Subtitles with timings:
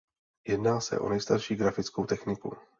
[0.47, 2.55] Jedná se o nejstarší grafickou techniku.